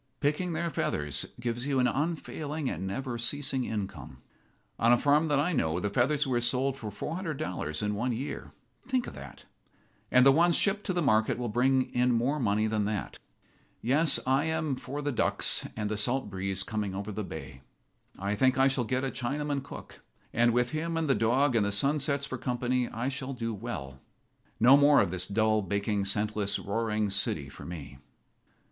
Picking 0.19 0.53
their 0.53 0.71
feathers 0.71 1.27
gives 1.39 1.67
you 1.67 1.77
an 1.77 1.85
unfailing 1.87 2.67
and 2.71 2.87
never 2.87 3.19
ceasing 3.19 3.65
income. 3.65 4.17
On 4.79 4.91
a 4.91 4.97
farm 4.97 5.27
that 5.27 5.39
I 5.39 5.53
know 5.53 5.79
the 5.79 5.91
feathers 5.91 6.25
were 6.25 6.41
sold 6.41 6.75
for 6.75 6.89
$400 6.89 7.83
in 7.83 7.93
one 7.93 8.11
year. 8.11 8.51
Think 8.87 9.05
of 9.05 9.13
that! 9.13 9.45
And 10.09 10.25
the 10.25 10.31
ones 10.31 10.55
shipped 10.55 10.85
to 10.87 10.93
the 10.93 11.03
market 11.03 11.37
will 11.37 11.49
bring 11.49 11.93
in 11.93 12.13
more 12.13 12.39
money 12.39 12.65
than 12.65 12.85
that. 12.85 13.19
Yes, 13.83 14.19
I 14.25 14.45
am 14.45 14.75
for 14.75 15.03
the 15.03 15.11
ducks 15.11 15.67
and 15.77 15.87
the 15.87 15.97
salt 15.97 16.31
breeze 16.31 16.63
coming 16.63 16.95
over 16.95 17.11
the 17.11 17.23
bay. 17.23 17.61
I 18.17 18.33
think 18.33 18.57
I 18.57 18.67
shall 18.67 18.85
get 18.85 19.03
a 19.03 19.11
Chinaman 19.11 19.61
cook, 19.61 19.99
and 20.33 20.51
with 20.51 20.71
him 20.71 20.97
and 20.97 21.07
the 21.07 21.13
dog 21.13 21.55
and 21.55 21.63
the 21.63 21.71
sunsets 21.71 22.25
for 22.25 22.39
company 22.39 22.89
I 22.89 23.07
shall 23.07 23.33
do 23.33 23.53
well. 23.53 23.99
No 24.59 24.75
more 24.77 24.99
of 24.99 25.11
this 25.11 25.27
dull, 25.27 25.61
baking, 25.61 26.05
senseless, 26.05 26.57
roaring 26.57 27.11
city 27.11 27.49
for 27.49 27.65
me." 27.65 27.99